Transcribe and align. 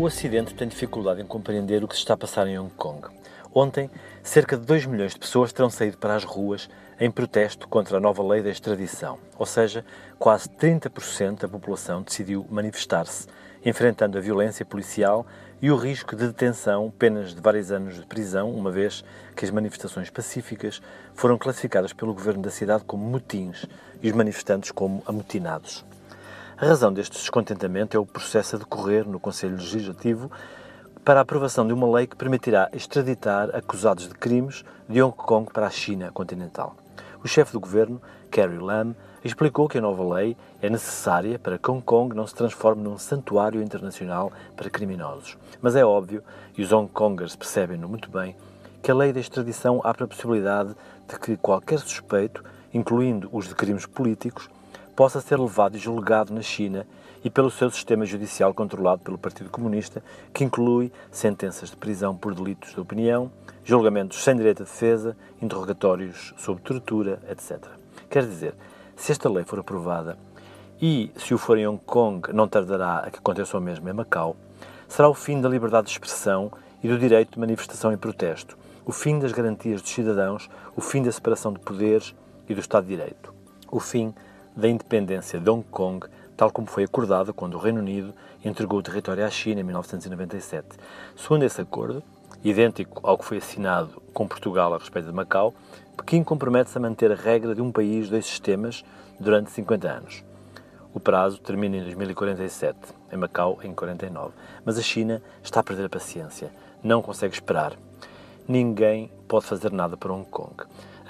O 0.00 0.04
Ocidente 0.04 0.54
tem 0.54 0.66
dificuldade 0.66 1.20
em 1.20 1.26
compreender 1.26 1.84
o 1.84 1.86
que 1.86 1.94
se 1.94 2.00
está 2.00 2.14
a 2.14 2.16
passar 2.16 2.48
em 2.48 2.58
Hong 2.58 2.72
Kong. 2.72 3.06
Ontem, 3.54 3.90
cerca 4.22 4.56
de 4.56 4.64
2 4.64 4.86
milhões 4.86 5.12
de 5.12 5.18
pessoas 5.18 5.52
terão 5.52 5.68
saído 5.68 5.98
para 5.98 6.14
as 6.14 6.24
ruas 6.24 6.70
em 6.98 7.10
protesto 7.10 7.68
contra 7.68 7.98
a 7.98 8.00
nova 8.00 8.22
lei 8.22 8.40
da 8.40 8.48
extradição, 8.48 9.18
ou 9.38 9.44
seja, 9.44 9.84
quase 10.18 10.48
30% 10.48 11.40
da 11.40 11.48
população 11.48 12.00
decidiu 12.00 12.46
manifestar-se, 12.48 13.28
enfrentando 13.62 14.16
a 14.16 14.22
violência 14.22 14.64
policial 14.64 15.26
e 15.60 15.70
o 15.70 15.76
risco 15.76 16.16
de 16.16 16.28
detenção, 16.28 16.90
penas 16.98 17.34
de 17.34 17.40
vários 17.42 17.70
anos 17.70 17.96
de 17.96 18.06
prisão, 18.06 18.50
uma 18.50 18.70
vez 18.70 19.04
que 19.36 19.44
as 19.44 19.50
manifestações 19.50 20.08
pacíficas 20.08 20.80
foram 21.12 21.36
classificadas 21.36 21.92
pelo 21.92 22.14
governo 22.14 22.40
da 22.40 22.50
cidade 22.50 22.84
como 22.84 23.04
motins 23.04 23.66
e 24.02 24.08
os 24.08 24.16
manifestantes 24.16 24.70
como 24.70 25.02
amotinados. 25.04 25.84
A 26.60 26.66
razão 26.66 26.92
deste 26.92 27.16
descontentamento 27.16 27.96
é 27.96 28.00
o 28.00 28.04
processo 28.04 28.54
a 28.54 28.58
decorrer 28.58 29.08
no 29.08 29.18
Conselho 29.18 29.56
Legislativo 29.56 30.30
para 31.02 31.18
a 31.18 31.22
aprovação 31.22 31.66
de 31.66 31.72
uma 31.72 31.90
lei 31.90 32.06
que 32.06 32.14
permitirá 32.14 32.68
extraditar 32.74 33.48
acusados 33.56 34.06
de 34.06 34.12
crimes 34.12 34.62
de 34.86 35.00
Hong 35.00 35.16
Kong 35.16 35.50
para 35.50 35.66
a 35.66 35.70
China 35.70 36.12
continental. 36.12 36.76
O 37.24 37.26
chefe 37.26 37.54
do 37.54 37.60
governo, 37.60 37.98
Carrie 38.30 38.58
Lam, 38.58 38.94
explicou 39.24 39.70
que 39.70 39.78
a 39.78 39.80
nova 39.80 40.04
lei 40.16 40.36
é 40.60 40.68
necessária 40.68 41.38
para 41.38 41.56
que 41.56 41.70
Hong 41.70 41.80
Kong 41.80 42.14
não 42.14 42.26
se 42.26 42.34
transforme 42.34 42.82
num 42.82 42.98
santuário 42.98 43.62
internacional 43.62 44.30
para 44.54 44.68
criminosos. 44.68 45.38
Mas 45.62 45.74
é 45.74 45.82
óbvio, 45.82 46.22
e 46.58 46.62
os 46.62 46.70
Hong 46.72 46.92
Kongers 46.92 47.36
percebem-no 47.36 47.88
muito 47.88 48.10
bem, 48.10 48.36
que 48.82 48.90
a 48.90 48.94
lei 48.94 49.14
da 49.14 49.20
extradição 49.20 49.80
abre 49.82 50.04
a 50.04 50.08
possibilidade 50.08 50.76
de 51.08 51.18
que 51.18 51.38
qualquer 51.38 51.78
suspeito, 51.78 52.44
incluindo 52.74 53.30
os 53.32 53.48
de 53.48 53.54
crimes 53.54 53.86
políticos, 53.86 54.50
possa 55.00 55.18
ser 55.18 55.40
levado 55.40 55.78
e 55.78 55.80
julgado 55.80 56.30
na 56.30 56.42
China 56.42 56.86
e 57.24 57.30
pelo 57.30 57.50
seu 57.50 57.70
sistema 57.70 58.04
judicial 58.04 58.52
controlado 58.52 59.00
pelo 59.00 59.16
Partido 59.16 59.48
Comunista, 59.48 60.04
que 60.30 60.44
inclui 60.44 60.92
sentenças 61.10 61.70
de 61.70 61.76
prisão 61.78 62.14
por 62.14 62.34
delitos 62.34 62.74
de 62.74 62.80
opinião, 62.80 63.32
julgamentos 63.64 64.22
sem 64.22 64.36
direito 64.36 64.60
a 64.60 64.66
defesa, 64.66 65.16
interrogatórios 65.40 66.34
sob 66.36 66.60
tortura, 66.60 67.18
etc. 67.30 67.66
Quer 68.10 68.24
dizer, 68.26 68.54
se 68.94 69.10
esta 69.10 69.30
lei 69.30 69.42
for 69.42 69.60
aprovada 69.60 70.18
e, 70.78 71.10
se 71.16 71.32
o 71.32 71.38
for 71.38 71.56
em 71.56 71.66
Hong 71.66 71.80
Kong, 71.86 72.30
não 72.34 72.46
tardará 72.46 72.98
a 72.98 73.10
que 73.10 73.20
aconteça 73.20 73.56
o 73.56 73.60
mesmo 73.62 73.88
em 73.88 73.94
Macau, 73.94 74.36
será 74.86 75.08
o 75.08 75.14
fim 75.14 75.40
da 75.40 75.48
liberdade 75.48 75.86
de 75.86 75.94
expressão 75.94 76.52
e 76.82 76.88
do 76.88 76.98
direito 76.98 77.32
de 77.32 77.40
manifestação 77.40 77.90
e 77.90 77.96
protesto, 77.96 78.58
o 78.84 78.92
fim 78.92 79.18
das 79.18 79.32
garantias 79.32 79.80
dos 79.80 79.92
cidadãos, 79.92 80.50
o 80.76 80.82
fim 80.82 81.02
da 81.02 81.10
separação 81.10 81.54
de 81.54 81.60
poderes 81.60 82.14
e 82.46 82.52
do 82.54 82.60
Estado 82.60 82.84
de 82.84 82.90
Direito, 82.90 83.32
o 83.72 83.80
fim 83.80 84.12
da 84.56 84.68
independência 84.68 85.38
de 85.38 85.48
Hong 85.48 85.64
Kong, 85.70 86.06
tal 86.36 86.50
como 86.50 86.66
foi 86.66 86.84
acordado 86.84 87.34
quando 87.34 87.54
o 87.54 87.58
Reino 87.58 87.80
Unido 87.80 88.14
entregou 88.44 88.78
o 88.78 88.82
território 88.82 89.24
à 89.24 89.30
China 89.30 89.60
em 89.60 89.64
1997. 89.64 90.68
Segundo 91.16 91.44
esse 91.44 91.60
acordo, 91.60 92.02
idêntico 92.42 93.00
ao 93.02 93.18
que 93.18 93.24
foi 93.24 93.38
assinado 93.38 94.02
com 94.12 94.26
Portugal 94.26 94.72
a 94.74 94.78
respeito 94.78 95.08
de 95.08 95.14
Macau, 95.14 95.54
Pequim 95.96 96.24
compromete-se 96.24 96.78
a 96.78 96.80
manter 96.80 97.12
a 97.12 97.14
regra 97.14 97.54
de 97.54 97.60
um 97.60 97.70
país, 97.70 98.08
dois 98.08 98.24
sistemas 98.24 98.82
durante 99.18 99.50
50 99.50 99.86
anos. 99.86 100.24
O 100.94 100.98
prazo 100.98 101.38
termina 101.38 101.76
em 101.76 101.82
2047, 101.82 102.78
em 103.12 103.16
Macau 103.18 103.58
em 103.62 103.74
49. 103.74 104.32
Mas 104.64 104.78
a 104.78 104.82
China 104.82 105.22
está 105.42 105.60
a 105.60 105.62
perder 105.62 105.84
a 105.84 105.90
paciência, 105.90 106.50
não 106.82 107.02
consegue 107.02 107.34
esperar. 107.34 107.74
Ninguém 108.48 109.12
pode 109.28 109.44
fazer 109.44 109.70
nada 109.70 109.96
para 109.96 110.12
Hong 110.12 110.24
Kong. 110.24 110.54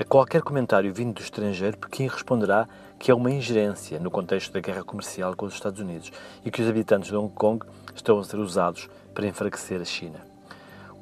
A 0.00 0.04
qualquer 0.04 0.40
comentário 0.40 0.94
vindo 0.94 1.12
do 1.12 1.20
estrangeiro, 1.20 1.76
Pequim 1.76 2.06
responderá 2.06 2.66
que 2.98 3.10
é 3.10 3.14
uma 3.14 3.30
ingerência 3.30 4.00
no 4.00 4.10
contexto 4.10 4.50
da 4.50 4.58
guerra 4.58 4.82
comercial 4.82 5.36
com 5.36 5.44
os 5.44 5.52
Estados 5.52 5.78
Unidos 5.78 6.10
e 6.42 6.50
que 6.50 6.62
os 6.62 6.68
habitantes 6.70 7.10
de 7.10 7.16
Hong 7.16 7.30
Kong 7.34 7.66
estão 7.94 8.18
a 8.18 8.24
ser 8.24 8.38
usados 8.38 8.88
para 9.12 9.26
enfraquecer 9.26 9.78
a 9.78 9.84
China. 9.84 10.18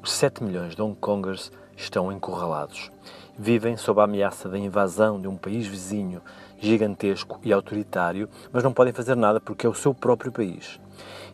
Os 0.03 0.11
7 0.11 0.43
milhões 0.43 0.75
de 0.75 0.81
Hong 0.81 0.97
Kongers 0.99 1.49
estão 1.77 2.11
encurralados. 2.11 2.91
Vivem 3.37 3.77
sob 3.77 4.01
a 4.01 4.03
ameaça 4.03 4.49
da 4.49 4.57
invasão 4.57 5.17
de 5.17 5.29
um 5.29 5.37
país 5.37 5.65
vizinho 5.65 6.21
gigantesco 6.59 7.39
e 7.41 7.53
autoritário, 7.53 8.27
mas 8.51 8.65
não 8.65 8.73
podem 8.73 8.91
fazer 8.91 9.15
nada 9.15 9.39
porque 9.39 9.65
é 9.65 9.69
o 9.69 9.73
seu 9.73 9.93
próprio 9.93 10.29
país. 10.29 10.77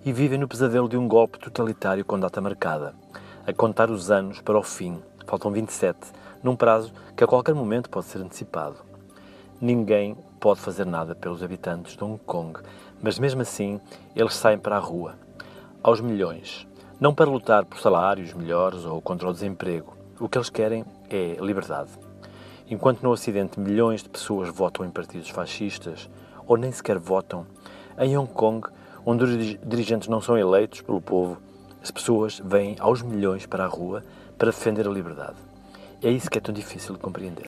E 0.05 0.13
vivem 0.13 0.37
no 0.37 0.47
pesadelo 0.47 0.87
de 0.87 0.97
um 0.97 1.07
golpe 1.07 1.39
totalitário 1.39 2.05
com 2.05 2.19
data 2.19 2.39
marcada. 2.39 2.93
A 3.47 3.51
contar 3.51 3.89
os 3.89 4.11
anos 4.11 4.39
para 4.39 4.59
o 4.59 4.61
fim, 4.61 5.01
faltam 5.25 5.51
27, 5.51 5.97
num 6.43 6.55
prazo 6.55 6.93
que 7.15 7.23
a 7.23 7.27
qualquer 7.27 7.53
momento 7.53 7.89
pode 7.89 8.05
ser 8.05 8.19
antecipado. 8.19 8.77
Ninguém 9.59 10.15
pode 10.39 10.59
fazer 10.59 10.85
nada 10.85 11.15
pelos 11.15 11.41
habitantes 11.41 11.95
de 11.95 12.03
Hong 12.03 12.19
Kong, 12.25 12.59
mas 13.01 13.17
mesmo 13.17 13.41
assim 13.41 13.79
eles 14.15 14.35
saem 14.35 14.59
para 14.59 14.75
a 14.75 14.79
rua, 14.79 15.15
aos 15.81 15.99
milhões, 16.01 16.67
não 16.99 17.13
para 17.13 17.29
lutar 17.29 17.65
por 17.65 17.79
salários 17.79 18.33
melhores 18.33 18.85
ou 18.85 19.01
contra 19.01 19.29
o 19.29 19.33
desemprego. 19.33 19.93
O 20.19 20.29
que 20.29 20.37
eles 20.37 20.49
querem 20.49 20.85
é 21.09 21.35
liberdade. 21.39 21.89
Enquanto 22.69 23.01
no 23.01 23.11
Ocidente 23.11 23.59
milhões 23.59 24.01
de 24.01 24.09
pessoas 24.09 24.49
votam 24.49 24.85
em 24.85 24.89
partidos 24.89 25.29
fascistas 25.29 26.09
ou 26.47 26.57
nem 26.57 26.71
sequer 26.71 26.97
votam, 26.97 27.45
em 27.97 28.17
Hong 28.17 28.31
Kong, 28.31 28.67
onde 29.05 29.23
os 29.23 29.59
dirigentes 29.67 30.07
não 30.07 30.21
são 30.21 30.37
eleitos 30.37 30.81
pelo 30.81 31.01
povo, 31.01 31.37
as 31.81 31.91
pessoas 31.91 32.41
vêm 32.43 32.75
aos 32.79 33.01
milhões 33.01 33.45
para 33.45 33.63
a 33.63 33.67
rua 33.67 34.03
para 34.37 34.51
defender 34.51 34.87
a 34.87 34.91
liberdade. 34.91 35.35
É 36.01 36.09
isso 36.09 36.29
que 36.29 36.37
é 36.37 36.41
tão 36.41 36.53
difícil 36.53 36.93
de 36.93 37.01
compreender. 37.01 37.43